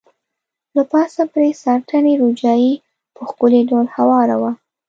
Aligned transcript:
له 0.75 0.83
پاسه 0.91 1.21
پرې 1.33 1.49
ساټني 1.63 2.13
روجايي 2.21 2.73
په 3.15 3.21
ښکلي 3.29 3.61
ډول 3.69 3.85
هواره 3.95 4.35
وه. 4.41 4.51